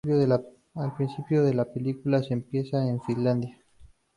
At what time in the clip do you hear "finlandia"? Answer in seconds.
3.03-3.55